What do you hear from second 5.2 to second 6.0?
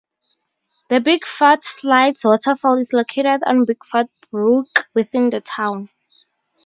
the town.